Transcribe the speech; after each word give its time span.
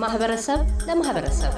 ከማህበረሰብ 0.00 0.60
ለማህበረሰብ። 0.88 1.52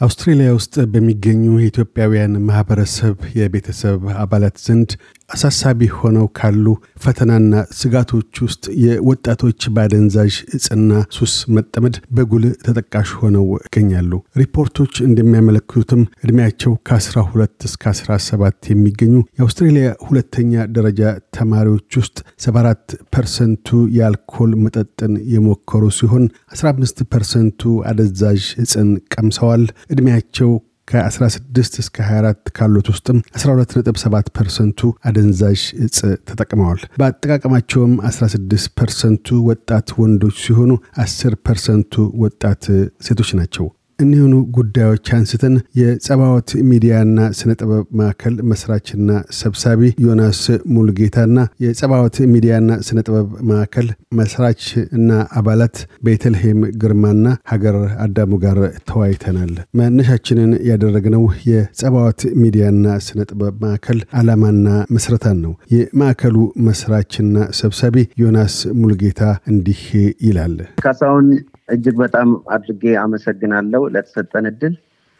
አውስትሬሊያ 0.00 0.48
ውስጥ 0.52 0.74
በሚገኙ 0.92 1.42
የኢትዮጵያውያን 1.56 2.32
ማህበረሰብ 2.46 3.18
የቤተሰብ 3.36 4.00
አባላት 4.18 4.56
ዘንድ 4.64 4.90
አሳሳቢ 5.30 5.80
ሆነው 5.98 6.26
ካሉ 6.38 6.66
ፈተናና 7.04 7.52
ስጋቶች 7.78 8.40
ውስጥ 8.44 8.64
የወጣቶች 8.82 9.60
በአደንዛዥ 9.74 10.34
እጽና 10.56 10.90
ሱስ 11.16 11.34
መጠመድ 11.56 11.96
በጉልህ 12.16 12.44
ተጠቃሽ 12.64 13.10
ሆነው 13.20 13.46
ይገኛሉ። 13.58 14.12
ሪፖርቶች 14.42 14.94
እንደሚያመለክቱትም 15.06 16.02
እድሜያቸው 16.24 16.74
ከ12 16.88 17.66
እስከ 17.68 17.94
17 17.94 18.70
የሚገኙ 18.72 19.14
የአውስትሬሊያ 19.38 19.88
ሁለተኛ 20.08 20.66
ደረጃ 20.76 21.00
ተማሪዎች 21.38 21.98
ውስጥ 22.00 22.16
74 22.46 22.96
ፐርሰንቱ 23.14 23.68
የአልኮል 23.96 24.52
መጠጥን 24.64 25.14
የሞከሩ 25.34 25.84
ሲሆን 25.98 26.26
15 26.54 27.04
ፐርሰንቱ 27.12 27.60
አደንዛዥ 27.90 28.44
እጽን 28.64 28.90
ቀምሰዋል። 29.14 29.64
እድሜያቸው 29.92 30.52
ከ16 30.88 31.78
እስከ 31.78 31.96
24 32.06 32.50
ካሉት 32.56 32.88
ውስጥም 32.92 33.18
127 33.36 34.32
ፐርሰንቱ 34.38 34.80
አደንዛዥ 35.08 35.62
እጽ 35.84 35.98
ተጠቅመዋል። 36.28 36.80
በአጠቃቀማቸውም 37.00 37.94
16 38.08 38.68
ፐርሰንቱ 38.80 39.36
ወጣት 39.48 39.88
ወንዶች 40.00 40.36
ሲሆኑ 40.44 40.72
10 41.02 41.40
ፐርሰንቱ 41.46 41.94
ወጣት 42.24 42.64
ሴቶች 43.06 43.32
ናቸው። 43.40 43.66
እኒሆኑ 43.98 44.34
ጉዳዮች 44.56 45.06
አንስተን 45.16 45.54
የጸባዖት 45.78 46.50
ሚዲያና 46.70 47.18
ስነ 47.38 47.50
ጥበብ 47.60 47.84
ማዕከል 47.98 48.34
መስራችና 48.50 49.10
ሰብሳቢ 49.38 49.90
ዮናስ 50.04 50.40
ሙሉጌታና 50.74 51.36
የጸባዖት 51.64 52.16
ሚዲያና 52.32 52.78
ስነ 52.86 52.98
ጥበብ 53.06 53.28
ማዕከል 53.50 53.88
መስራች 54.18 54.64
እና 54.98 55.10
አባላት 55.40 55.76
ቤተልሔም 56.08 56.60
ግርማና 56.82 57.22
ሀገር 57.52 57.76
አዳሙ 58.04 58.32
ጋር 58.44 58.58
ተወያይተናል። 58.88 59.52
መነሻችንን 59.80 60.52
ያደረግነው 60.70 61.24
የጸባዖት 61.50 62.22
ሚዲያና 62.42 62.72
ስነ 63.06 63.20
ጥበብ 63.30 63.56
ማዕከል 63.64 64.00
ዓላማና 64.20 64.66
ምስረታን 64.96 65.40
ነው። 65.44 65.54
የማዕከሉ 65.74 66.36
መስራችና 66.68 67.30
ሰብሳቢ 67.60 67.92
ዮናስ 68.22 68.54
ሙሉጌታ 68.80 69.20
እንዲህ 69.52 69.82
ይላል። 70.26 70.56
ካሳሁን 70.84 71.26
እጅግ 71.68 71.96
በጣም 72.02 72.28
አድርጌ 72.54 72.84
አመሰግናለሁ 73.02 73.82
ለተሰጠን 73.94 74.46
እድል። 74.50 74.74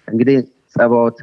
እንግዲህ 0.09 0.39
ጸባዖት 0.75 1.19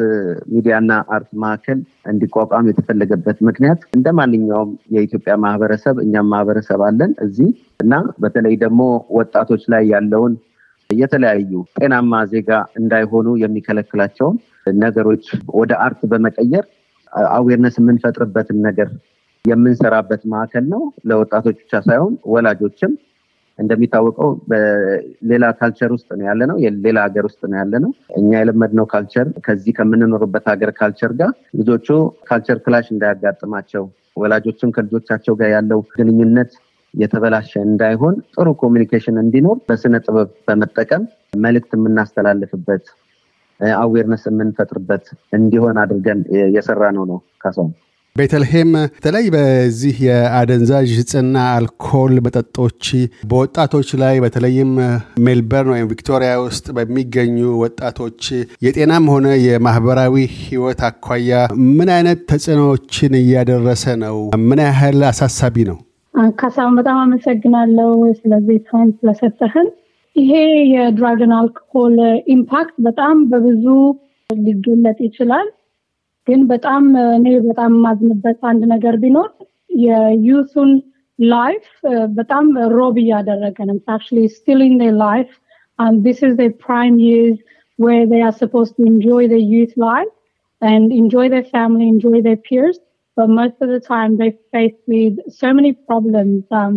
ሚዲያና 0.52 0.91
art 1.16 1.30
ማዕከል 1.41 1.80
እንዲቋቋም 2.05 2.67
የተፈለገበት 2.69 3.38
ምክንያት 3.47 3.81
እንደ 3.95 4.08
ማንኛውም 4.19 4.72
የኢትዮጵያ 4.95 5.33
ማህበረሰብ 5.44 5.95
እኛም 6.03 6.30
ማህበረሰብ 6.33 6.81
አለን 6.88 7.11
እዚህ 7.25 7.49
እና 7.80 7.94
በተለይ 8.23 8.55
ደግሞ 8.64 8.81
ወጣቶች 9.17 9.64
ላይ 9.73 9.83
ያለውን 9.94 10.33
የተለያዩ 10.89 11.52
ጤናማ 11.77 12.14
ዜጋ 12.31 12.49
እንዳይሆኑ 12.80 13.27
የሚከለክላቸውን 13.44 14.38
ነገሮች 14.80 15.25
ወደ 15.59 15.72
art 15.86 16.02
በመቀየር 16.11 16.66
awareness 17.31 17.75
የምንፈጥርበትን 17.80 18.59
ነገር 18.67 18.89
የምንሰራበት 19.45 20.22
ማዕከል 20.31 20.66
ነው። 20.73 20.81
ለወጣቶች 21.09 21.58
ብቻ 21.61 21.73
ሳይሆን 21.88 22.14
ወላጆችም 22.33 22.92
እንደሚታወቀው 23.62 24.30
በሌላ 24.49 25.45
culture 25.59 25.92
ውስጥ 25.95 26.10
ነው 26.20 26.26
ያለነው፣ 26.30 26.58
ሌላ 26.86 26.98
ሀገር 27.08 27.26
ውስጥ 27.30 27.42
ነው 27.52 27.58
ያለነው። 27.61 27.92
እኛ 28.20 28.32
የለመድነው 28.39 28.86
culture 28.93 29.27
ከዚህ 29.45 29.76
ከምንኖርበት 29.77 30.45
ሀገር 30.52 30.72
culture 30.80 31.14
ጋር 31.22 31.32
ልጆቹ 31.60 31.88
culture 32.30 32.59
clash 32.65 32.87
እንዳያጋጥማቸው፣ 32.94 33.86
ወላጆችም 34.17 34.73
ከልጆቻቸው 34.76 35.36
ጋር 35.39 35.50
ያለው 35.55 35.82
ግንኙነት 35.94 36.52
የተበላሸ 36.94 37.52
እንዳይሆን 37.67 38.16
ጥሩ 38.33 38.48
communication 38.61 39.17
እንዲኖር 39.21 39.58
በስነ 39.67 39.95
ጥበብ 40.05 40.32
በመጠቀም 40.48 41.04
መልእክት 41.39 41.71
የምናስተላልፍበት 41.77 42.86
awareness 43.77 44.23
የምንፈጥርበት 44.30 45.05
እንዲሆን 45.38 45.77
አድርገን 45.82 46.20
የሰራነው 46.55 46.83
ነው 46.98 47.20
ካሳሁን። 47.44 47.71
ቤተልሔም 48.16 48.72
በተለይ 48.94 49.26
በዚህ 49.33 49.98
የአደንዛዥ 50.05 50.89
እጽና 51.02 51.36
አልኮል 51.52 52.14
መጠጦች 52.26 52.82
በወጣቶች 53.30 53.89
ላይ 54.02 54.16
በተለይም 54.23 54.72
ሜልበርን 55.26 55.70
ወይም 55.73 55.88
ቪክቶሪያ 55.92 56.32
ውስጥ 56.44 56.66
በሚገኙ 56.77 57.38
ወጣቶች 57.61 58.20
የጤናም 58.66 59.05
ሆነ 59.14 59.27
የማህበራዊ 59.44 60.16
ህይወት 60.39 60.82
አኳያ 60.89 61.32
ምን 61.71 61.92
አይነት 61.98 62.20
ተጽዕኖዎችን 62.32 63.16
እያደረሰ 63.21 63.86
ነው? 64.04 64.17
ምን 64.50 64.61
ያህል 64.67 65.00
አሳሳቢ 65.11 65.55
ነው? 65.70 65.80
ካሳሁን 66.38 66.76
በጣም 66.80 67.00
አመሰግናለሁ 67.04 67.89
ስለዚህ 68.20 68.60
time 68.67 68.92
ስለሰጠህን። 69.00 69.70
ይሄ 70.16 70.32
የ 70.73 70.87
drug 70.87 71.14
and 71.14 71.33
alcohol 71.37 71.98
impact 72.33 72.76
በጣም 72.88 73.17
በብዙ 73.32 73.66
ሊገለጥ 74.30 74.98
ይችላል። 75.05 75.48
ግን 76.27 76.40
በጣም 76.52 76.84
እኔ 77.17 77.27
በጣም 77.48 77.70
የማዝንበት 77.77 78.40
አንድ 78.51 78.62
ነገር 78.74 78.95
ቢኖር 79.02 79.29
የዩቱን 79.86 80.70
ላይፍ 81.18 81.67
በጣም 82.18 82.46
ሮብ 82.79 82.96
እያደረገ 83.02 83.58
ነው። 83.68 83.77
actually 83.95 84.27
stealing 84.39 84.74
their 84.83 84.96
life 85.08 85.33
and 85.79 85.95
this 86.07 86.18
is 86.27 86.33
their 86.40 86.55
prime 86.67 86.96
years 87.08 87.36
where 87.79 88.05
they 88.12 88.20
are 88.27 88.36
supposed 88.42 88.74
to 88.79 88.83
enjoy 88.92 89.23
their 89.33 89.46
youth 89.55 89.74
life 89.90 90.12
and 90.62 90.84
enjoy 91.02 91.24
their 91.29 91.46
family, 91.57 91.86
enjoy 91.95 92.18
their 92.27 92.40
peers. 92.46 92.77
But 93.17 93.29
most 93.40 93.57
of 93.64 93.68
the 93.74 93.80
time 93.95 94.11
they're 94.18 94.39
faced 94.55 94.83
with 94.86 95.14
so 95.40 95.48
many 95.58 95.73
problems. 95.90 96.45
Um, 96.61 96.74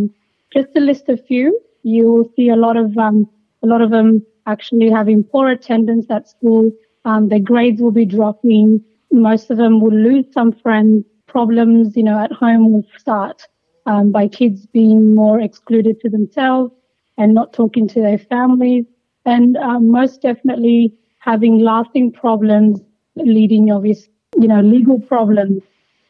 just 0.56 0.70
to 0.74 0.82
list 0.82 1.06
a 1.10 1.18
few, 1.30 1.48
you 1.84 2.04
will 2.12 2.28
see 2.36 2.50
a 2.50 2.60
lot 2.66 2.78
of 2.84 2.98
um, 2.98 3.18
a 3.64 3.68
lot 3.68 3.82
of 3.86 3.92
them 3.92 4.10
actually 4.46 4.90
having 4.90 5.24
poor 5.24 5.46
attendance 5.50 6.08
at 6.10 6.28
school. 6.28 6.64
Um, 7.06 7.30
their 7.32 7.46
grades 7.52 7.82
will 7.82 7.98
be 8.02 8.06
dropping 8.06 8.68
most 9.15 9.51
of 9.51 9.57
them 9.57 9.81
will 9.81 9.95
lose 9.95 10.27
some 10.33 10.53
friends. 10.53 11.05
Problems, 11.27 11.97
you 11.97 12.03
know, 12.03 12.19
at 12.19 12.33
home 12.33 12.73
will 12.73 12.85
start 12.97 13.47
um, 13.87 14.13
by 14.13 14.29
kids 14.29 14.67
being 14.67 15.15
more 15.15 15.41
excluded 15.41 16.01
to 16.01 16.09
themselves 16.09 16.73
and 17.19 17.35
not 17.35 17.53
talking 17.53 17.89
to 17.89 18.01
their 18.01 18.19
families, 18.19 18.85
and 19.25 19.57
um, 19.57 19.91
most 19.91 20.23
definitely 20.23 20.95
having 21.19 21.59
lasting 21.59 22.13
problems, 22.13 22.81
leading 23.17 23.71
obvious, 23.71 24.09
you 24.41 24.49
know, 24.49 24.61
legal 24.61 25.01
problems 25.01 25.63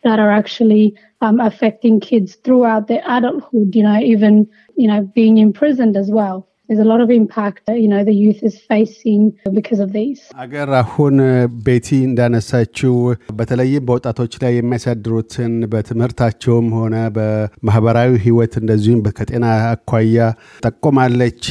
that 0.02 0.18
are 0.18 0.30
actually 0.30 0.94
um, 1.20 1.40
affecting 1.40 2.00
kids 2.00 2.36
throughout 2.36 2.88
their 2.88 3.02
adulthood. 3.06 3.74
You 3.74 3.82
know, 3.82 3.98
even 3.98 4.48
you 4.76 4.88
know 4.88 5.02
being 5.14 5.38
imprisoned 5.38 5.96
as 5.96 6.10
well. 6.10 6.48
አገር 10.42 10.70
አሁን 10.78 11.16
ቤቲ 11.66 11.88
እንዳነሳችው 12.06 12.94
በተለይም 13.38 13.84
በወጣቶች 13.88 14.32
ላይ 14.42 14.52
የሚያሳድሩትን 14.56 15.52
በትምህርታቸውም 15.72 16.68
ሆነ 16.76 16.94
በማህበራዊ 17.16 18.12
ህይወት 18.24 18.54
እንደዚሁም 18.60 19.02
ከጤና 19.18 19.44
አኳያ 19.66 20.28
ጠቆማለች። 20.64 21.44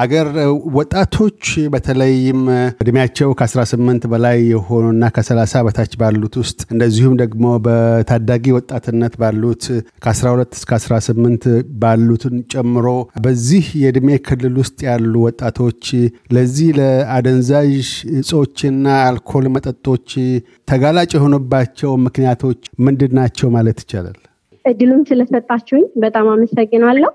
አገር 0.00 0.30
ወጣቶች 0.78 1.44
በተለይም 1.74 2.42
እድሜያቸው 2.80 3.30
ከ18 3.40 4.10
በላይ 4.12 4.38
የሆኑና 4.50 5.12
ከ30 5.16 5.64
በታች 5.68 5.94
ባሉት 6.02 6.36
ውስጥ 6.42 6.60
እንደዚሁም 6.72 7.16
ደግሞ 7.22 7.46
በታዳጊ 7.66 8.56
ወጣትነት 8.58 9.16
ባሉት 9.22 9.64
ከ12 10.04 10.60
እስከ 10.60 10.72
18 10.80 11.48
ባሉትን 11.80 12.36
ጨምሮ 12.52 12.86
በዚህ 13.24 13.64
የእድሜ 13.82 14.10
ክልል 14.28 14.47
ውስጥ 14.58 14.78
ያሉ 14.86 15.14
ወጣቶች 15.24 15.82
ለዚህ 16.32 16.68
ለአደንዛዥ 16.78 17.72
እጾችና 18.18 18.86
አልኮል 19.06 19.46
መጠጦች 19.54 20.08
ተጋላጭ 20.68 21.10
የሆኑባቸው 21.16 21.92
ምክንያቶች 22.06 22.60
ምንድን 22.78 23.14
ናቸው 23.18 23.48
ማለት 23.50 23.78
ይቻላል? 23.84 24.18
እድሉም 24.64 25.02
ስለሰጣችሁኝ 25.10 25.84
በጣም 25.96 26.26
አመሰግናለሁ። 26.32 27.12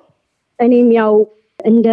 እኔም 0.59 0.89
ያው 0.97 1.13
እንደ 1.59 1.87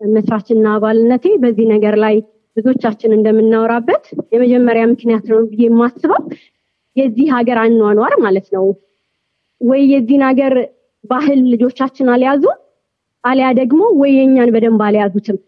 መስራችና 0.00 0.66
አባልነቴ 0.76 1.26
በዚህ 1.42 1.66
ነገር 1.74 1.94
ላይ 2.04 2.14
ብዙዎቻችን 2.56 3.14
እንደምናወራበት 3.16 4.04
የመጀመሪያ 4.34 4.84
ምክንያት 4.90 5.24
ነው 5.32 5.38
ብዬ 5.50 5.62
የማስበው 5.66 6.22
የዚህ 6.96 7.28
ሀገር 7.36 7.58
አኗኗር 7.62 8.14
ማለት 8.24 8.46
ነው። 8.56 8.64
ወይ 9.60 9.82
የዚህን 9.92 10.24
ሀገር 10.28 10.54
ባህል 11.04 11.38
ልጆቻችን 11.52 12.10
አልያዙ 12.14 12.44
አሊያ 13.24 13.48
ደግሞ 13.58 13.82
ወይ 14.00 14.12
የኛን 14.18 14.52
በደንብ 14.54 14.80
አልያዙትም። 14.86 15.38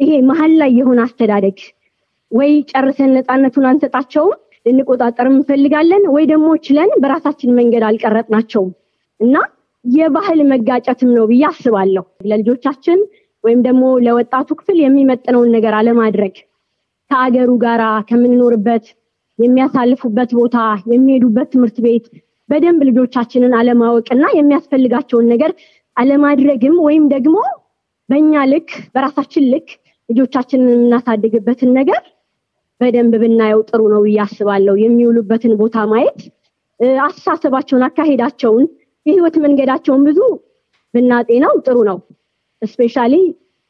ይሄ 0.00 0.12
መሀል 0.28 0.52
ላይ 0.60 0.70
የሆነ 0.78 1.00
አስተዳደግ 1.06 1.58
ወይ 2.32 2.52
ጨርሰን 2.70 3.12
ነፃነቱን 3.16 3.66
አንሰጣቸውም፣ 3.70 4.32
ልንቆጣጠር 4.66 5.26
እንፈልጋለን፣ 5.30 6.04
ወይ 6.14 6.24
ደግሞ 6.30 6.48
ችለን 6.64 6.90
በራሳችን 7.02 7.54
መንገድ 7.58 7.82
አልቀረጥናቸውም 7.88 8.72
እና 9.20 9.34
የባህል 9.84 10.40
መጋጨትም 10.52 11.10
ነው 11.16 11.24
ብዬ 11.30 11.42
አስባለሁ። 11.50 12.04
ለልጆቻችን 12.30 13.00
ወይም 13.44 13.60
ደግሞ 13.66 13.84
ለወጣቱ 14.04 14.50
ክፍል 14.60 14.78
የሚመጥነውን 14.82 15.50
ነገር 15.56 15.74
አለማድረግ 15.80 16.34
ከአገሩ 17.10 17.50
ጋራ 17.64 17.82
ከምንኖርበት 18.08 18.84
የሚያሳልፉበት 19.38 20.30
ቦታ 20.38 20.56
የሚሄዱበት 20.92 21.48
ትምህርት 21.54 21.78
ቤት 21.86 22.06
በደንብ 22.48 22.80
ልጆቻችንን 22.88 23.52
አለማወቅና 23.58 24.24
የሚያስፈልጋቸውን 24.36 25.28
ነገር 25.32 25.52
አለማድረግም 25.96 26.76
ወይም 26.86 27.04
ደግሞ 27.14 27.36
በእኛ 28.08 28.42
ልክ 28.50 28.70
በራሳችን 28.94 29.44
ልክ 29.52 29.68
ልጆቻችንን 30.08 30.70
የምናሳድግበትን 30.74 31.70
ነገር 31.78 32.02
በደንብ 32.80 33.14
ብናየው 33.22 33.60
ጥሩ 33.68 33.82
ነው 33.92 34.00
ብዬ 34.06 34.18
አስባለሁ። 34.24 34.74
የሚውሉበትን 34.82 35.52
ቦታ 35.60 35.76
ማየት 35.92 36.20
አስተሳሰባቸውን፣ 37.04 37.84
አካሄዳቸውን፣ 37.88 38.64
የህይወት 39.06 39.36
መንገዳቸውን 39.44 40.02
ብዙ 40.08 40.18
ብናጤነው 40.94 41.54
ጥሩ 41.66 41.76
ነው። 41.90 41.98
እስፔሻሊ 42.62 43.14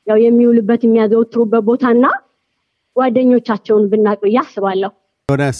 ያው 0.06 0.18
የሚውሉበት 0.24 0.82
የሚያዘወትሩበት 0.86 1.62
ቦታና 1.68 2.06
ጓደኞቻቸውን 2.96 3.84
ብናቅ 3.92 4.18
ብዬ 4.24 4.36
አስባለሁ። 4.42 4.90
ዮናስ 5.28 5.58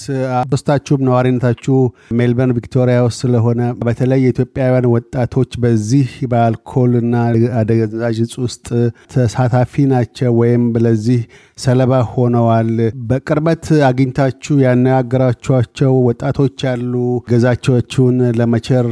ሶስታችሁም 0.53 1.03
ነዋሪነታችሁ 1.07 1.77
ሜልበርን 2.19 2.51
ቪክቶሪያ 2.57 2.97
ውስጥ 3.05 3.19
ስለሆነ 3.23 3.61
በተለይ 3.81 4.19
የኢትዮጵያውያን 4.23 4.87
ወጣቶች 4.93 5.51
በዚህ 5.63 6.09
በአልኮልና 6.33 7.15
አደንዛዥ 7.61 8.19
እጽ 8.25 8.35
ውስጥ 8.43 8.67
ተሳታፊ 9.15 9.85
ናቸው 9.93 10.35
ወይም 10.41 10.65
ለዚህ 10.87 11.23
ሰለባ 11.59 12.03
ሆነዋል። 12.11 12.71
በቅርበት 13.09 13.65
አግኝታችሁ 13.89 14.57
ያነጋገራችኋቸው 14.65 15.95
ወጣቶች 16.09 16.67
ያሉ 16.69 16.93
ገዛቸዎቹን 17.31 18.19
ለመቸር 18.39 18.91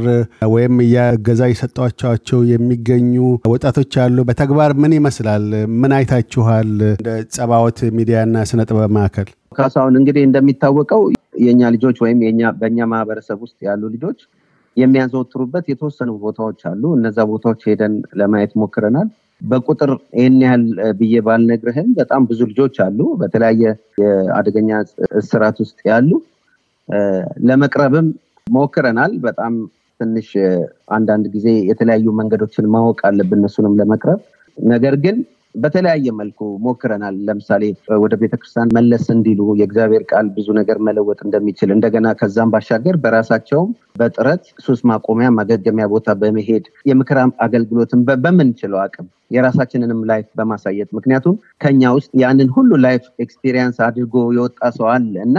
ወይም 0.53 0.81
እያገዛ 0.85 1.51
የሰጧቸዋቸው 1.51 2.41
የሚገኙ 2.53 3.13
ወጣቶች 3.53 3.93
አሉ። 4.03 4.17
በተግባር 4.29 4.73
ምን 4.81 4.97
ይመስላል? 4.99 5.47
ምን 5.79 5.93
አይታችኋል? 5.97 6.73
እንደ 6.93 7.07
ጸባወት 7.35 7.79
ሚዲያና 7.97 8.45
ስነ 8.49 8.61
ጥበብ 8.69 8.91
ማዕከል 8.97 9.31
ካሳሁን 9.57 9.95
እንግዲህ 9.99 10.23
እንደሚታወቀው 10.27 11.01
የእኛ 11.43 11.69
ልጆች 11.75 11.97
ወይም 12.03 12.19
በእኛ 12.59 12.81
ማህበረሰብ 12.91 13.37
ውስጥ 13.45 13.57
ያሉ 13.67 13.83
ልጆች 13.95 14.19
የሚያዘወትሩበት 14.77 15.65
የተወሰኑ 15.71 16.11
ቦታዎች 16.23 16.61
አሉ። 16.69 16.83
እነዛ 16.97 17.17
ቦታዎች 17.31 17.61
ሄደን 17.69 17.95
ለማየት 18.19 18.53
ሞክረናል። 18.61 19.09
በቁጥር 19.41 19.89
ይህን 20.17 20.35
ያህል 20.43 20.63
ብዬ 20.99 21.15
ባልነግርህም 21.25 21.87
በጣም 21.97 22.21
ብዙ 22.29 22.41
ልጆች 22.51 22.75
አሉ 22.85 22.99
በተለያየ 23.21 23.63
የአደገኛ 24.01 24.69
እስራት 25.21 25.57
ውስጥ 25.63 25.79
ያሉ። 25.89 26.09
ለመቅረብም 27.47 28.07
ሞክረናል። 28.47 29.11
በጣም 29.25 29.53
ትንሽ 29.99 30.29
አንዳንድ 30.95 31.25
ጊዜ 31.35 31.47
የተለያዩ 31.69 32.07
መንገዶችን 32.19 32.65
ማወቅ 32.73 32.99
አለብን 33.09 33.39
እነሱንም 33.39 33.77
ለመቅረብ 33.79 34.21
ነገር 34.57 34.95
ግን 35.03 35.17
በተለያየ 35.55 36.07
መልኩ 36.19 36.39
ሞክረናል። 36.65 37.15
ለምሳሌ 37.27 37.63
ወደ 38.03 38.13
ቤተክርስቲያን 38.21 38.73
መለስ 38.77 39.05
እንዲሉ 39.15 39.41
የእግዚአብሔር 39.59 40.03
ቃል 40.11 40.27
ብዙ 40.35 40.47
ነገር 40.59 40.77
መለወጥ 40.87 41.19
እንደሚችል 41.25 41.71
እንደገና 41.75 42.13
ከዛም 42.19 42.53
ባሻገር 42.53 42.95
በራሳቸውም 43.03 43.69
በጥረት 43.99 44.45
ሱስ 44.65 44.81
ማቆሚያ 44.89 45.29
ማገገሚያ 45.37 45.87
ቦታ 45.93 46.15
በመሄድ 46.21 46.65
የምክር 46.89 47.17
አገልግሎትን 47.45 48.01
በምንችለው 48.23 48.79
አቅም 48.83 49.07
የራሳችንንም 49.35 50.01
life 50.09 50.27
በማሳየት 50.39 50.89
ምክንያቱም 50.97 51.35
ከኛ 51.63 51.91
ውስጥ 51.97 52.11
ያንን 52.23 52.49
ሁሉ 52.57 52.71
life 52.85 53.03
experience 53.23 53.77
አድርጎ 53.87 54.15
የወጣ 54.37 54.71
ሰው 54.77 54.87
አለ 54.93 55.15
እና 55.27 55.37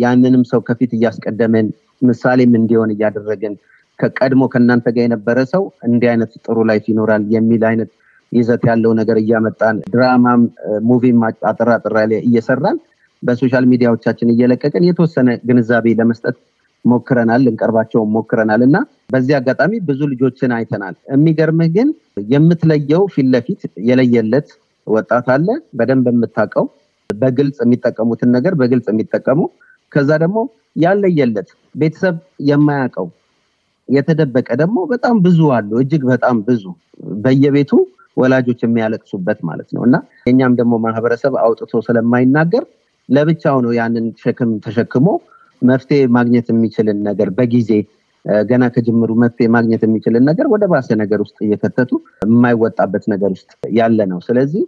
ያንንም 0.00 0.42
ሰው 0.50 0.60
ከፊት 0.66 0.90
እያስቀደምን 0.96 1.66
ምሳሌም 2.02 2.52
እንዲሆን 2.58 2.90
እያደረግን 2.94 3.54
ከቀድሞ 3.98 4.42
ከእናንተ 4.52 4.86
ጋር 4.94 5.04
የነበረ 5.04 5.38
ሰው 5.52 5.62
እንዲህ 5.86 6.08
አይነት 6.12 6.32
ጥሩ 6.44 6.58
life 6.70 6.84
ይኖራል 6.90 7.24
የሚል 7.34 7.62
አይነት 7.70 7.90
ይዘት 8.32 8.62
ያለው 8.68 8.92
ነገር 9.00 9.16
እያመጣን 9.22 9.76
ድራማም 9.92 10.42
movie 10.88 11.11
ም 11.11 11.20
አጠር 11.50 11.70
አጠር 11.76 11.96
ያለ 12.04 12.20
እየሰራን 12.28 12.78
በ 13.22 13.32
social 13.32 13.64
ሚዲያዎቻችን 13.72 14.32
እየለቀቅን 14.32 14.86
የተወሰነ 14.86 15.28
ግንዛቤ 15.48 15.94
ለመስጠት 15.98 16.36
ሞክረናል፣ 16.84 17.40
ልንቀርባቸው 17.46 18.02
ሞክረናል 18.14 18.62
እና 18.66 18.76
በዚህ 19.12 19.34
አጋጣሚ 19.38 19.72
ብዙ 19.88 20.00
ልጆችን 20.12 20.54
አይተናል። 20.56 20.94
የሚገርምህ 21.12 21.68
ግን 21.76 21.88
የምትለየው 22.32 23.02
ፊት 23.14 23.28
ለፊት 23.34 23.60
የለየለት 23.88 24.48
ወጣት 24.86 25.26
አለ፣ 25.34 25.46
በደንብ 25.78 26.06
የምታውቀው 26.12 26.66
በግልጽ 27.10 27.58
የሚጠቀሙትን 27.64 28.30
ነገር 28.36 28.52
በግልጽ 28.60 28.86
የሚጠቀሙ 28.92 29.40
ከዛ 29.92 30.10
ደግሞ 30.22 30.38
ያለየለት 30.82 31.48
ቤተሰብ 31.74 32.16
የማያውቀው 32.50 33.06
የተደበቀ 33.88 34.48
ደግሞ 34.60 34.78
በጣም 34.92 35.16
ብዙ 35.24 35.40
አሉ፣ 35.56 35.70
እጅግ 35.82 36.02
በጣም 36.10 36.36
ብዙ 36.46 36.64
በየቤቱ 37.24 37.72
ወላጆች 38.16 38.60
የሚያለቅሱበት 38.64 39.38
ማለት 39.48 39.68
ነው 39.74 39.82
እና 39.86 39.96
የኛም 40.26 40.54
ደግሞ 40.58 40.74
ማህበረሰብ 40.84 41.34
አውጥቶ 41.44 41.80
ስለማይናገር 41.86 42.64
ለብቻው 43.08 43.56
ነው 43.64 43.72
ያንን 43.78 44.06
ሸክም 44.22 44.50
ተሸክሞ 44.64 45.06
መፍትሄ 45.62 46.00
ማግኘት 46.16 46.46
የሚችልን 46.52 46.98
ነገር 47.08 47.28
በጊዜ 47.38 47.70
ገና 48.44 48.64
ከጅምሩ 48.74 49.10
መፍትሄ 49.22 49.46
ማግኘት 49.54 49.82
የሚችልን 49.86 50.24
ነገር 50.30 50.46
ወደ 50.52 50.64
ባሰ 50.72 50.88
ነገር 51.00 51.20
ውስጥ 51.24 51.36
እየከተቱ 51.46 51.90
የማይወጣበት 52.26 53.04
ነገር 53.12 53.30
ውስጥ 53.36 53.48
ያለ 53.76 54.06
ነው። 54.12 54.20
ስለዚህ 54.26 54.62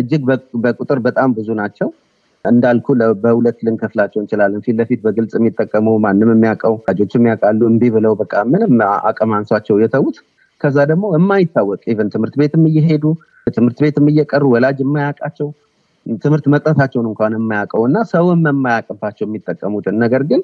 እጅግ 0.00 0.22
በቁጥር 0.62 0.98
በጣም 1.06 1.30
ብዙ 1.36 1.48
ናቸው። 1.60 1.88
እንዳልኩ 2.44 2.86
በሁለት 3.22 3.58
ልንከፍላቸው 3.66 4.20
እንችላለን። 4.20 4.62
ፊት 4.64 4.76
ለፊት 4.78 5.00
በግልጽ 5.04 5.32
የሚጠቀሙ 5.38 5.96
ማንም 6.04 6.30
የሚያውቀው 6.34 6.74
ወላጆችም 6.78 7.26
ያውቃሉ። 7.30 7.60
እምቢ 7.70 7.90
ብለው 7.96 8.14
በቃ 8.20 8.34
ምንም 8.52 8.74
አቅም 9.08 9.32
አንሷቸው 9.38 9.78
የተዉት 9.82 10.18
ከዛ 10.60 10.78
ደግሞ 10.90 11.04
የማይታወቅ 11.14 11.80
even 11.92 12.08
ትምህርት 12.14 12.34
ቤትም 12.40 12.64
እየሄዱ 12.70 13.04
ትምህርት 13.50 13.78
ቤትም 13.84 14.06
እየቀሩ 14.10 14.44
ወላጅ 14.54 14.78
የማያውቃቸው 14.82 15.48
ትምህርት 16.22 16.46
መቅረታቸውን 16.52 17.06
እንኳን 17.10 17.32
የማያውቀው 17.36 17.82
እና 17.88 17.98
ሰውም 18.10 18.42
የማያውቅባቸው 18.48 19.24
የሚጠቀሙትን 19.26 19.96
ነገር 20.02 20.22
ግን 20.30 20.40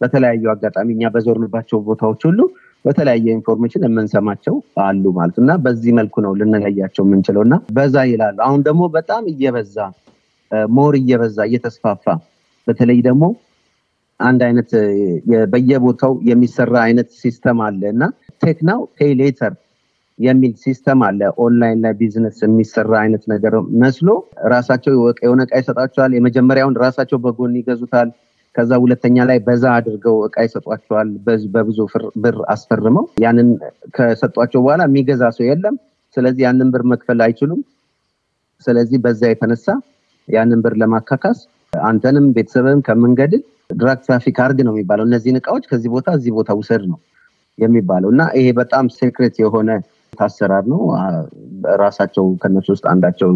በተለያዩ 0.00 0.44
አጋጣሚ 0.52 0.88
እኛ 0.94 1.06
በዞርንባቸው 1.14 1.78
ቦታዎች 1.88 2.20
ሁሉ 2.28 2.40
በተለያየ 2.84 3.26
information 3.36 3.82
የምንሰማቸው 3.86 4.54
አሉ 4.84 5.04
ማለት 5.16 5.36
እና 5.42 5.52
በዚህ 5.64 5.92
መልኩ 5.98 6.22
ነው 6.26 6.32
ልንለያቸው 6.40 7.04
የምንችለው 7.06 7.42
እና 7.46 7.56
በዛ 7.76 8.04
ይላሉ። 8.10 8.36
አሁን 8.46 8.60
ደግሞ 8.68 8.82
በጣም 8.94 9.24
እየበዛ 9.32 9.76
more 10.72 10.94
እየበዛ 11.00 11.38
እየተስፋፋ 11.48 12.04
በተለይ 12.66 12.98
ደግሞ 13.06 13.24
አንድ 14.20 14.40
አይነት 14.46 14.70
በየቦታው 15.52 16.12
የሚሰራ 16.28 16.74
አይነት 16.86 17.08
system 17.20 17.58
አለ 17.66 17.82
እና 17.92 18.02
take 18.42 18.64
now 18.64 18.80
pay 18.98 19.18
later 19.18 19.52
የሚል 20.18 20.52
system 20.62 21.00
አለ። 21.06 21.20
ኦንላይን 21.44 21.78
ላይ 21.84 21.92
ቢዝነስ 22.00 22.38
የሚሰራ 22.44 22.92
አይነት 23.02 23.22
ነገር 23.32 23.54
መስሎ 23.82 24.08
ራሳቸው 24.52 24.92
የሆነ 25.24 25.40
እቃ 25.46 25.54
ይሰጣቸዋል። 25.60 26.14
የመጀመሪያውን 26.16 26.76
ራሳቸው 26.84 27.20
በጎን 27.24 27.54
ይገዙታል። 27.60 28.10
ከዛ 28.54 28.70
ሁለተኛ 28.82 29.16
ላይ 29.28 29.38
በዛ 29.46 29.64
አድርገው 29.76 30.16
እቃ 30.28 30.36
ይሰጧቸዋል። 30.46 31.08
በብዙ 31.54 31.78
ብር 32.24 32.36
አስፈርመው 32.54 33.04
ያንን 33.24 33.48
ከሰጧቸው 33.96 34.60
በኋላ 34.64 34.82
የሚገዛ 34.88 35.22
ሰው 35.36 35.44
የለም። 35.48 35.76
ስለዚህ 36.16 36.42
ያንን 36.46 36.70
ብር 36.74 36.84
መክፈል 36.92 37.20
አይችሉም። 37.26 37.60
ስለዚህ 38.66 38.98
በዛ 39.04 39.22
የተነሳ 39.30 39.66
ያንን 40.30 40.60
ብር 40.64 40.74
ለማካካስ 40.80 41.38
አንተንም 41.72 42.26
ቤተሰብም 42.36 42.80
ከምንገድል 42.86 43.42
drug 43.72 43.98
traffic 44.06 44.38
አርግ 44.44 44.58
ነው 44.66 44.72
የሚባለው። 44.74 45.04
እነዚህን 45.08 45.38
እቃዎች 45.40 45.64
ከዚህ 45.70 45.90
ቦታ 45.94 46.10
እዚህ 46.18 46.32
ቦታ 46.38 46.50
ውሰድ 46.58 46.84
ነው 46.90 46.98
የሚባለው 47.58 48.10
እና 48.14 48.22
ይሄ 48.38 48.46
በጣም 48.58 48.84
secret 48.96 49.36
የሆነ 49.42 49.70
አሰራር 50.18 50.64
ነው። 50.72 50.80
ራሳቸው 51.80 52.24
ከነሱ 52.42 52.66
ውስጥ 52.74 52.84
አንዳቸው 52.92 53.30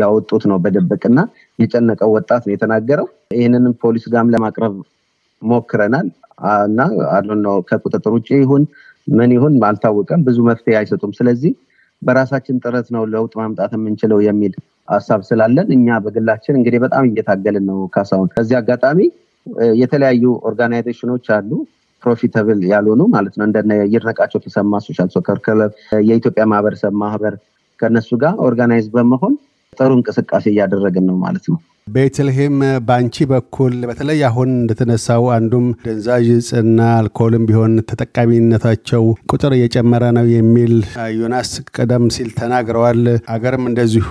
ያወጡት 0.00 0.44
ነው 0.50 0.58
በደብቅ 0.64 1.02
እና 1.10 1.20
የጨነቀው 1.58 2.10
ወጣት 2.16 2.42
ነው 2.46 2.52
የተናገረው። 2.54 3.06
ይህንንም 3.36 3.74
ፖሊስ 3.82 4.04
ጋም 4.12 4.32
ለማቅረብ 4.34 4.74
ሞክረናል 5.42 6.06
እና 6.66 6.80
ነው 7.44 7.56
ከቁጥጥር 7.68 8.12
ውጭ 8.16 8.28
ይሁን 8.40 8.64
ምን 9.08 9.30
ይሁን 9.36 9.54
አልታወቀም። 9.68 10.24
ብዙ 10.26 10.38
መፍትሄ 10.48 10.74
አይሰጡም። 10.80 11.12
ስለዚህ 11.18 11.52
በራሳችን 12.02 12.60
ጥረት 12.62 12.88
ነው 12.94 13.02
ለውጥ 13.12 13.32
ማምጣት 13.40 13.72
የምንችለው 13.76 14.18
የሚል 14.26 14.52
ሀሳብ 14.88 15.20
ስላለን 15.28 15.68
እኛ 15.76 15.96
በግላችን 16.04 16.56
እንግዲህ 16.58 16.80
በጣም 16.84 17.06
እየታገልን 17.08 17.64
ነው። 17.70 17.80
ካሳሁን 17.94 18.28
ከዚህ 18.34 18.56
አጋጣሚ 18.60 19.00
የተለያዩ 19.80 20.24
organization 20.48 21.07
ኦች 21.07 21.26
አሉ 21.36 21.50
profitable 22.02 22.60
ያልሆኑ 22.70 23.02
ማለት 23.14 23.34
ነው 23.38 23.44
እንደነ 23.48 23.72
ይድነቃቸው 23.92 24.40
ተሰማ 24.44 24.80
Social 24.86 25.08
Soccer 25.14 25.38
Club 25.46 25.72
የኢትዮጵያ 26.08 26.44
ማህበረሰብ 26.52 26.92
ማህበር 27.02 27.34
ከእነሱ 27.80 28.10
ጋር 28.22 28.34
organize 28.46 28.86
በመሆን 28.94 29.34
ጥሩ 29.72 29.90
እንቅስቃሴ 29.98 30.44
እያደረግን 30.52 31.04
ነው 31.08 31.16
ማለት 31.24 31.44
ነው። 31.50 31.58
ቤተልሔም 31.94 32.56
በአንቺ 32.86 33.26
በኩል 33.30 33.74
በተለይ 33.90 34.20
አሁን 34.28 34.50
እንደተነሳው 34.56 35.24
አንዱም 35.36 35.66
አደንዛዥ 35.84 36.26
እጽና 36.36 36.80
አልኮልም 36.98 37.44
ቢሆን 37.48 37.72
ተጠቃሚነታቸው 37.90 39.04
ቁጥር 39.32 39.52
እየጨመረ 39.56 40.04
ነው 40.16 40.26
የሚል 40.34 40.74
ዮናስ 41.18 41.50
ቀደም 41.76 42.04
ሲል 42.16 42.30
ተናግረዋል። 42.38 43.02
አገርም 43.34 43.64
እንደዚሁ 43.70 44.10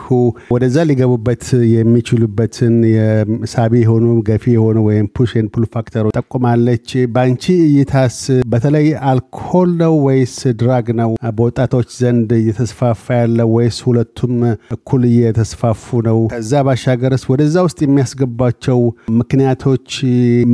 ወደዛ 0.53 0.85
ሊገቡበት 0.89 1.45
የሚችሉበትን 1.75 2.75
የሳቢ 2.91 3.73
የሆኑ 3.83 4.05
ገፊ 4.29 4.45
የሆኑ 4.55 4.77
ወይም 4.87 5.07
push 5.17 5.33
and 5.39 5.51
pull 5.55 5.65
factor 5.73 5.97
ኡ 5.97 6.05
ጠቁማለች። 6.17 6.87
በአንቺ 7.13 7.43
እይታስ 7.67 8.19
በተለይ 8.51 8.87
አልኮል 9.11 9.71
ነው 9.81 9.95
ወይስ 10.07 10.35
drug 10.59 10.87
ነው 10.99 11.11
በወጣቶች 11.37 11.89
ዘንድ 11.99 12.29
እየተስፋፋ 12.39 13.05
ያለው 13.19 13.49
ወይስ 13.57 13.77
ሁለቱም 13.87 14.35
እኩል 14.75 15.01
እየተስፋፉ 15.09 15.75
ነው? 16.07 16.19
ከዛ 16.33 16.51
ባሻገርስ 16.67 17.23
ወደዛ 17.31 17.55
ውስጥ 17.66 17.78
የሚያስገባቸው 17.84 18.78
ምክንያቶች 19.20 19.88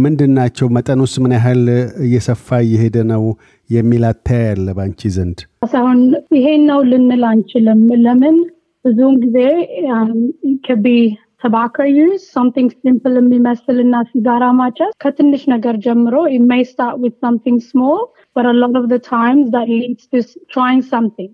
ምንድን 0.05 0.33
ናቸው? 0.39 0.67
መጠኑስ 0.77 1.15
ምን 1.23 1.33
ያህል 1.37 1.63
እየሰፋ 2.07 2.59
እየሄደ 2.67 2.97
ነው 3.13 3.25
የሚል 3.71 4.05
አተያይ 4.11 4.47
አለ 4.53 4.67
በአንቺ 4.79 5.11
ዘንድ? 5.17 5.39
አሁን 5.81 5.99
ይሄን 6.39 6.63
ነው 6.71 6.81
ልንል 6.91 7.25
አንችልም። 7.31 7.83
ለምን 8.05 8.37
ብዙውን 8.85 9.17
ጊዜ 9.25 9.39
ከቢ 10.67 10.87
tobacco 11.43 11.85
use, 12.05 12.23
something 12.37 12.69
simple 12.85 13.17
የሚመስል 13.19 13.77
እና 13.85 13.97
ሲጋራ 14.13 14.45
ማጨስ 14.61 14.95
ከትንሽ 15.03 15.43
ነገር 15.53 15.75
ጀምሮ 15.85 16.15
it 16.37 16.45
may 16.53 16.63
start 16.73 16.97
with 17.05 17.15
something 17.27 17.59
small, 17.73 18.01
but 18.37 18.47
a 18.53 18.57
lot 18.63 18.75
of 18.81 18.87
the 18.95 19.01
times 19.17 19.45
that 19.55 19.69
leads 19.81 20.07
to 20.13 20.21
trying 20.55 20.83
something. 20.95 21.31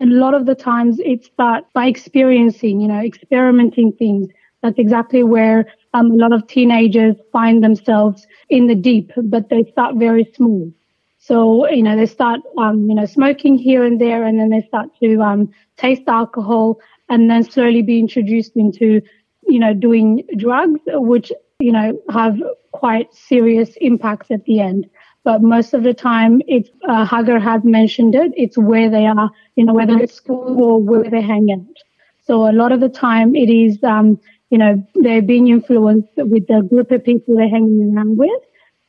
And 0.00 0.08
a 0.16 0.20
lot 0.24 0.34
of 0.38 0.44
the 0.50 0.56
times 0.70 0.94
it's 1.12 1.30
that 1.40 1.62
by 1.78 1.86
experiencing, 1.94 2.76
you 2.82 2.88
know, 2.92 3.02
experimenting 3.10 3.90
things. 4.02 4.24
That's 4.67 4.79
exactly 4.79 5.23
where 5.23 5.65
um, 5.93 6.11
a 6.11 6.15
lot 6.15 6.33
of 6.33 6.45
teenagers 6.47 7.15
find 7.31 7.63
themselves 7.63 8.27
in 8.49 8.67
the 8.67 8.75
deep, 8.75 9.11
but 9.15 9.49
they 9.49 9.63
start 9.71 9.95
very 9.95 10.29
small. 10.35 10.71
So, 11.19 11.67
you 11.69 11.83
know, 11.83 11.95
they 11.95 12.05
start, 12.05 12.41
um, 12.57 12.89
you 12.89 12.95
know, 12.95 13.05
smoking 13.05 13.57
here 13.57 13.83
and 13.83 13.99
there, 13.99 14.23
and 14.23 14.37
then 14.39 14.49
they 14.49 14.61
start 14.67 14.89
to 15.01 15.21
um, 15.21 15.51
taste 15.77 16.03
alcohol 16.07 16.79
and 17.09 17.29
then 17.29 17.43
slowly 17.43 17.81
be 17.81 17.97
introduced 17.97 18.51
into 18.55 19.01
you 19.47 19.59
know, 19.59 19.73
doing 19.73 20.23
drugs, 20.37 20.81
which, 20.85 21.31
you 21.59 21.71
know, 21.71 21.99
have 22.09 22.37
quite 22.71 23.13
serious 23.13 23.69
impacts 23.81 24.29
at 24.29 24.43
the 24.45 24.59
end. 24.59 24.89
But 25.23 25.41
most 25.41 25.73
of 25.73 25.83
the 25.83 25.93
time, 25.93 26.41
it's, 26.47 26.69
uh, 26.87 27.05
has 27.05 27.63
mentioned 27.63 28.15
it, 28.15 28.31
it's 28.35 28.57
where 28.57 28.89
they 28.89 29.05
are, 29.05 29.29
you 29.55 29.65
know, 29.65 29.73
whether 29.73 29.97
it's 29.97 30.13
school 30.13 30.61
or 30.61 30.81
where 30.81 31.09
they 31.09 31.21
hang 31.21 31.51
out. 31.51 31.77
So 32.23 32.49
a 32.49 32.51
lot 32.51 32.71
of 32.71 32.81
the 32.81 32.89
time 32.89 33.35
it 33.35 33.49
is, 33.49 33.83
um, 33.83 34.19
you 34.50 34.58
know, 34.58 34.86
they're 34.94 35.22
being 35.22 35.48
influenced 35.48 36.12
with 36.16 36.46
the 36.46 36.62
group 36.62 36.90
of 36.90 37.04
people 37.04 37.36
they're 37.36 37.48
hanging 37.48 37.94
around 37.94 38.18
with. 38.18 38.42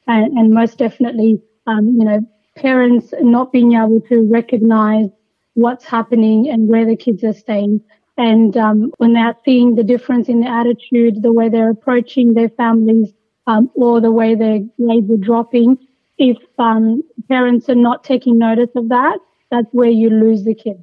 And, 0.07 0.38
and 0.38 0.53
most 0.53 0.77
definitely, 0.77 1.41
um, 1.67 1.95
you 1.97 2.05
know, 2.05 2.19
parents 2.57 3.13
not 3.21 3.51
being 3.51 3.73
able 3.73 4.01
to 4.09 4.27
recognize 4.29 5.07
what's 5.53 5.85
happening 5.85 6.50
and 6.50 6.67
where 6.67 6.85
the 6.85 6.95
kids 6.95 7.23
are 7.23 7.33
staying 7.33 7.81
and 8.17 8.55
um, 8.57 8.91
when 8.97 9.13
they're 9.13 9.35
seeing 9.43 9.75
the 9.75 9.83
difference 9.83 10.29
in 10.29 10.41
the 10.41 10.47
attitude, 10.47 11.21
the 11.21 11.33
way 11.33 11.50
they're 11.50 11.71
approaching 11.71 12.33
their 12.33 12.50
families, 12.50 13.12
um, 13.47 13.71
or 13.73 14.01
the 14.01 14.12
way 14.12 14.35
their 14.35 14.59
grades 14.77 15.09
are 15.12 15.17
dropping, 15.17 15.77
if 16.17 16.38
um, 16.59 17.01
parents 17.27 17.69
are 17.69 17.75
not 17.75 18.03
taking 18.03 18.38
notice 18.38 18.69
of 18.75 18.89
that, 18.89 19.17
that's 19.50 19.67
where 19.71 19.89
you 19.89 20.09
lose 20.09 20.43
the 20.43 20.55
kid. 20.55 20.79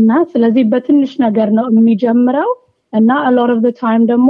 እና 0.00 0.16
ስለዚህ 0.32 0.64
በትንሽ 0.72 1.12
ነገር 1.24 1.48
ነው 1.58 1.64
የሚጀምረው 1.76 2.50
እና 2.93 3.11
lot 3.35 3.51
of 3.55 3.61
time 3.79 4.03
ደግሞ 4.05 4.29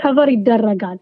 cover 0.00 0.28
ይደረጋል፣ 0.34 0.98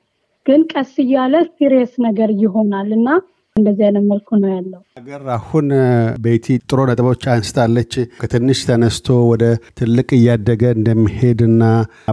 ግን 0.46 0.60
ቀስ 0.72 0.92
እያለ 1.04 1.34
serious 1.54 1.92
ነገር 2.06 2.30
ይሆናል 2.42 2.88
እና 2.98 3.08
እንደዚህ 3.56 3.84
አይነት 3.86 4.04
መልኩ 4.10 4.28
ነው 4.40 4.50
ያለው። 4.52 4.80
ሀገር 4.98 5.22
አሁን 5.34 5.66
ቤቲ 6.24 6.46
ጥሩ 6.62 6.78
ነጥቦች 6.90 7.22
አንስታለች። 7.32 7.92
ከትንሽ 8.20 8.58
ተነስቶ 8.68 9.08
ወደ 9.30 9.44
ትልቅ 9.80 10.08
እያደገ 10.18 10.62
እንደሚሄድና 10.76 11.62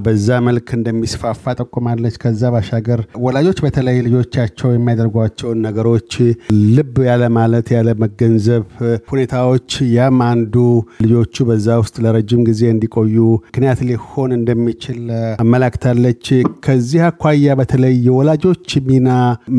በዛ 0.06 0.40
መልክ 0.48 0.68
እንደሚስፋፋ 0.78 1.54
ጠቁማለች። 1.60 2.16
ከዛ 2.24 2.52
ባሻገር 2.56 3.02
ወላጆች 3.26 3.60
በተለይ 3.66 3.98
ልጆቻቸው 4.08 4.72
የሚያደርጓቸውን 4.74 5.62
ነገሮች 5.68 6.12
ልብ 6.72 6.96
ያለ 7.10 7.24
ማለት 7.38 7.70
ያለ 7.76 7.90
መገንዘብ 8.04 8.66
ሁኔታዎች፣ 9.12 9.70
ያም 9.96 10.20
አንዱ 10.30 10.56
ልጆቹ 11.04 11.46
በዛ 11.50 11.78
ውስጥ 11.84 11.96
ለረጅም 12.06 12.44
ጊዜ 12.50 12.64
እንዲቆዩ 12.74 13.16
ምክንያት 13.48 13.80
ሊሆን 13.90 14.32
እንደሚችል 14.38 15.02
አመላክታለች። 15.44 16.26
ከዚህ 16.66 17.02
አኳያ 17.08 17.56
በተለይ 17.60 17.96
የወላጆች 18.08 18.54
ሚና 18.90 19.10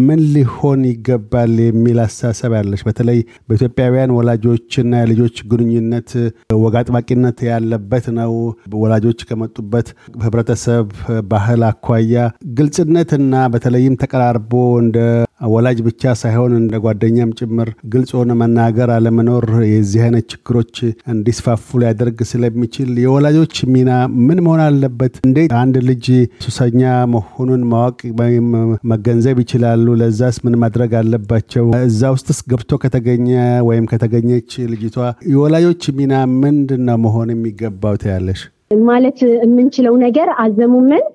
ምን 0.07 0.21
ሊሆን 0.35 0.83
ይገባል 0.91 1.55
የሚል 1.69 1.99
አስተሳሰብ 2.05 2.53
ያለች 2.59 2.83
በተለይ 2.89 3.19
በኢትዮጵያውያን 3.49 4.15
ወላጆችና 4.19 4.93
የልጆች 5.01 5.37
ግንኙነት 5.51 6.11
ወግ 6.59 6.77
አጥባቂነት 6.81 7.39
ያለበት 7.49 8.07
ነው። 8.19 8.33
ወላጆች 8.79 9.21
ከመጡበት 9.29 9.89
ህብረተሰብ 10.25 10.89
ባህል 11.31 11.63
አኳያ 11.69 12.17
ግልጽነትና 12.59 13.35
በተለይም 13.55 13.99
ተቀራርቦ 14.03 14.53
እንደ 14.81 14.99
ወላጅ 15.41 15.79
ብቻ 15.87 16.13
ሳይሆን 16.21 16.53
እንደ 16.59 16.77
ጓደኛም 16.85 17.31
ጭምር 17.39 17.69
ግልጽ 17.93 18.11
ሆነ 18.19 18.33
መናገር 18.41 18.89
አለመኖር 18.95 19.45
የዚህ 19.71 20.01
አይነት 20.07 20.25
ችግሮች 20.33 20.75
እንዲስፋፉ 21.13 21.79
ሊያደርግ 21.83 22.19
ስለሚችል 22.31 22.91
የወላጆች 23.05 23.55
ሚና 23.75 23.91
ምን 24.27 24.41
መሆን 24.47 24.63
አለበት? 24.67 25.15
እንዴት 25.27 25.53
አንድ 25.61 25.77
ልጅ 25.91 26.07
ሱሰኛ 26.47 26.83
መሆኑን 27.15 27.63
ማወቅ 27.73 28.01
ወይም 28.21 28.49
መገንዘብ 28.93 29.39
ይችላሉ? 29.45 29.87
ለዛስ 30.01 30.39
ምን 30.47 30.57
ማድረግ 30.65 30.93
አለባቸው? 31.01 31.67
እዛ 31.85 32.03
ውስጥስ 32.17 32.41
ገብቶ 32.51 32.81
ከተገኘ 32.85 33.29
ወይም 33.69 33.87
ከተገኘች 33.93 34.53
ልጅቷ 34.73 34.97
የወላጆች 35.33 35.85
ሚና 35.99 36.13
ምንድን 36.43 36.85
ነው 36.89 36.99
መሆን 37.07 37.31
የሚገባው 37.35 37.97
ትያለሽ? 38.03 38.43
ማለት 38.89 39.19
የምንችለው 39.43 39.95
ነገር 40.07 40.29
at 40.43 40.56
the 40.56 40.76
moment 40.76 41.15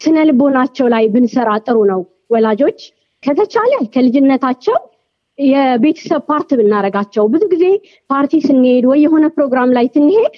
ስነ 0.00 0.16
ልቦናቸው 0.28 0.86
ላይ 0.92 1.04
ብንሰራ 1.14 1.50
ጥሩ 1.66 1.78
ነው። 1.90 2.00
ወላጆች 2.34 2.80
ከተቻለ 3.22 3.72
ከልጅነታቸው 3.94 4.76
የቤተሰብ 5.38 6.22
part 6.28 6.50
ብናረጋቸው። 6.58 7.24
ብዙ 7.32 7.42
ጊዜ 7.52 7.64
ፓርቲ 8.10 8.32
ስንሄድ 8.46 8.84
ወይ 8.90 8.98
የሆነ 9.04 9.26
ፕሮግራም 9.36 9.70
ላይ 9.76 9.86
ስንሄድ 9.94 10.34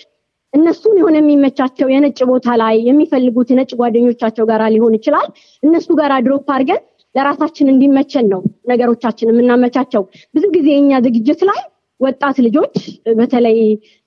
እነሱን 0.52 0.96
የሆነ 1.00 1.16
የሚመቻቸው 1.20 1.86
የነጭ 1.92 2.18
ቦታ 2.30 2.48
ላይ 2.62 2.74
የሚፈልጉት 2.88 3.50
የነጭ 3.52 3.70
ጓደኞቻቸው 3.80 4.44
ጋር 4.50 4.62
ሊሆን 4.74 4.96
ይችላል። 4.98 5.28
እነሱ 5.62 5.88
ጋር 6.00 6.12
drop 6.26 6.48
አድርገን 6.54 6.82
ለራሳችን 7.14 7.70
እንዲመቸን 7.72 8.26
ነው 8.32 8.40
ነገሮቻችን 8.70 9.30
የምናመቻቸው። 9.32 10.02
ብዙ 10.34 10.44
ጊዜ 10.54 10.68
የኛ 10.74 11.00
ዝግጅት 11.06 11.40
ላይ 11.50 11.60
ወጣት 12.00 12.36
ልጆች 12.46 12.76
በተለይ 13.18 13.58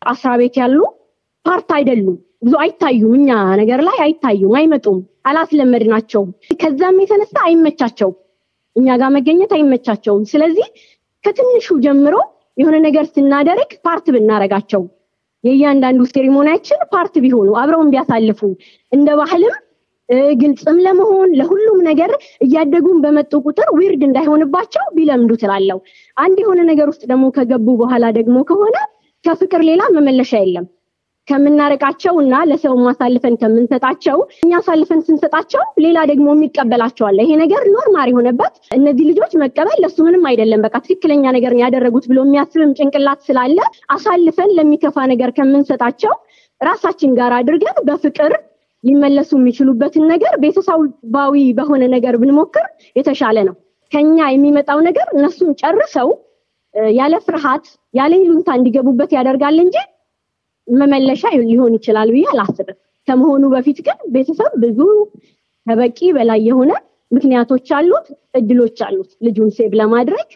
አስራ 0.02 0.32
ቤት 0.42 0.56
ያሉ 0.62 0.78
part 1.46 1.70
አይደሉም፣ 1.76 2.16
ብዙ 2.44 2.54
አይታዩም፣ 2.64 3.14
እኛ 3.20 3.30
ነገር 3.62 3.80
ላይ 3.88 3.98
አይታዩም፣ 4.06 4.54
አይመጡም፣ 4.60 4.98
አላስለመድናቸውም። 5.30 6.30
ከዛም 6.62 6.98
የተነሳ 7.04 7.36
አይመቻቸውም፣ 7.46 8.16
እኛ 8.76 8.88
ጋር 9.02 9.10
መገኘት 9.16 9.52
አይመቻቸውም። 9.58 10.24
ስለዚህ 10.32 10.68
ከትንሹ 11.24 11.68
ጀምሮ 11.86 12.16
የሆነ 12.58 12.76
ነገር 12.88 13.06
ስናደርግ 13.14 13.72
part 13.86 14.06
ብናረጋቸው 14.16 14.82
የእያንዳንዱ 15.44 16.02
ceremony 16.12 16.48
ያችን 16.48 16.80
part 16.94 17.16
ቢሆኑ 17.24 17.50
አብረውን 17.62 17.92
ቢያሳልፉ 17.94 18.40
እንደ 18.92 19.10
ባህልም 19.20 19.56
ግልጽም 20.42 20.78
ለመሆን 20.86 21.30
ለሁሉም 21.40 21.80
ነገር 21.88 22.12
እያደጉን 22.46 22.98
በመጡ 23.04 23.34
ቁጥር 23.46 23.68
weird 23.78 24.02
እንዳይሆንባቸው 24.08 24.84
ቢለምዱ 24.96 25.32
ትላለው። 25.42 25.80
አንድ 26.18 26.38
የሆነ 26.44 26.60
ነገር 26.72 26.88
ውስጥ 26.92 27.04
ደግሞ 27.12 27.26
ከገቡ 27.38 27.68
በኋላ 27.82 28.06
ደግሞ 28.18 28.38
ከሆነ 28.50 28.76
ከፍቅር 29.26 29.62
ሌላ 29.70 29.84
መመለሻ 29.96 30.34
የለም። 30.42 30.66
ከምናርቃቸው 31.28 32.16
እና 32.22 32.36
ለሰው 32.50 32.74
ማሳልፈን 32.82 33.36
ከምንሰጣቸው 33.42 34.18
እኛ 34.44 34.52
አሳልፈን 34.60 35.02
ስንሰጣቸው 35.08 35.64
ሌላ 35.86 35.98
ደግሞ 36.12 36.28
የሚቀበላቸው 36.34 37.06
አለ። 37.10 37.20
ይሄ 37.26 37.34
ነገር 37.44 37.64
normal 37.76 38.10
የሆነበት 38.12 38.54
እነዚህ 38.78 39.06
ልጆች 39.10 39.34
መቀበል 39.44 39.80
ለሱ 39.86 39.98
ምንም 40.08 40.26
አይደለም፣ 40.32 40.64
በቃ 40.66 40.76
ትክክለኛ 40.86 41.24
ነገር 41.38 41.56
ያደረጉት 41.62 42.06
ብሎ 42.12 42.20
የሚያስብም 42.26 42.76
ጭንቅላት 42.80 43.22
ስላለ 43.30 43.58
አሳልፈን 43.96 44.54
ለሚከፋ 44.58 44.98
ነገር 45.14 45.32
ከምንሰጣቸው 45.38 46.14
ራሳችን 46.62 47.16
ጋር 47.18 47.32
አድርገን 47.38 47.80
በፍቅር 47.88 48.34
ሊመለሱ 48.84 49.32
የሚችሉበትን 49.38 50.04
ነገር 50.12 50.34
ቤተሰባዊ 50.42 51.36
በሆነ 51.58 51.84
ነገር 51.96 52.16
ብንሞክር 52.22 52.66
የተሻለ 52.96 53.38
ነው። 53.48 53.56
ከኛ 53.92 54.18
የሚመጣው 54.32 54.80
ነገር 54.88 55.08
እነሱን 55.16 55.52
ጨርሰው 55.62 56.10
ያለ 56.94 57.16
ፍርሃት 57.26 57.66
ያለ 57.94 58.14
ይሉንታ 58.22 58.50
እንዲገቡበት 58.58 59.12
ያደርጋል 59.18 59.58
እንጂ 59.64 59.76
መመለሻ 60.68 61.22
ሊሆን 61.42 61.74
ይችላል 61.78 62.10
ብዬ 62.14 62.26
አላስብም። 62.32 62.78
ከመሆኑ 63.08 63.44
በፊት 63.54 63.80
ግን 63.88 63.98
ቤተሰብ 64.14 64.52
ብዙ 64.64 64.80
ከበቂ 65.68 66.00
በላይ 66.16 66.40
የሆነ 66.48 66.72
ምክንያቶች 67.12 67.68
አሉት፣ 67.78 68.08
እድሎች 68.40 68.80
አሉት። 68.86 69.12
ልጁን 69.26 69.50
ሴብ 69.58 69.74
ለማድረግ 69.82 70.28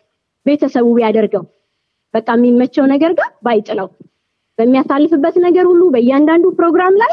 ቤተሰቡ 0.45 0.87
ቢያደርገው 0.97 1.43
በቃ 2.13 2.27
የሚመቸው 2.37 2.85
ነገር 2.93 3.11
ጋር 3.19 3.31
ባይጥለው 3.45 3.87
በሚያሳልፍበት 4.59 5.35
ነገር 5.45 5.65
ሁሉ 5.71 5.81
በእያንዳንዱ 5.93 6.45
ፕሮግራም 6.57 6.95
ላይ 7.01 7.11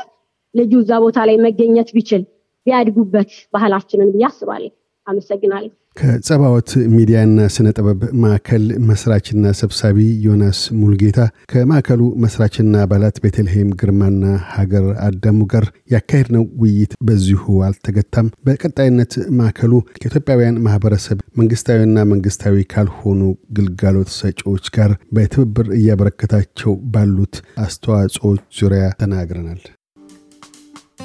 ልጁ 0.55 0.73
እዛ 0.83 0.93
ቦታ 1.05 1.19
ላይ 1.29 1.37
መገኘት 1.47 1.89
ቢችል 1.97 2.23
ቢያድጉበት 2.67 3.33
ባህላችንን 3.55 4.09
ብዬ 4.15 4.25
አስባለሁ። 4.29 4.71
አመሰግናለሁ። 5.07 5.71
ከጸባወት 5.97 6.71
ሚዲያና 6.95 7.45
ስነ 7.55 7.69
ጥበብ 7.77 8.01
ማዕከል 8.23 8.65
መስራችና 8.89 9.53
ሰብሳቢ 9.61 9.99
ዮናስ 10.25 10.59
ሙልጌታ 10.81 11.21
ከማዕከሉ 11.53 12.01
መስራችና 12.25 12.83
አባላት 12.85 13.17
ቤተልሔም 13.25 13.71
ግርማና 13.81 14.25
ሀገር 14.55 14.87
አዳሙ 15.07 15.39
ጋር 15.53 15.65
ያካሄድነው 15.95 16.45
ውይይት 16.63 16.93
በዚሁ 17.09 17.45
አልተገታም። 17.69 18.29
በቀጣይነት 18.49 19.15
ማዕከሉ 19.39 19.73
ከኢትዮጵያውያን 19.97 20.61
ማህበረሰብ 20.67 21.19
መንግስታዊና 21.41 22.05
መንግስታዊ 22.13 22.67
ካልሆኑ 22.75 23.23
ግልጋሎት 23.59 24.13
ሰጪዎች 24.19 24.67
ጋር 24.77 24.93
በትብብር 25.13 25.69
እያበረከታቸው 25.79 26.75
ባሉት 26.93 27.37
አስተዋጽኦች 27.67 28.43
ዙሪያ 28.61 28.85
ተናግረናል። 29.03 29.65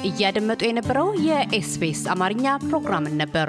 እያደመጡ 0.04 0.60
የነበረው 0.66 1.08
የኤስቢኤስ 1.26 2.02
አማርኛ 2.12 2.46
ፕሮግራምን 2.64 3.14
ነበር። 3.20 3.48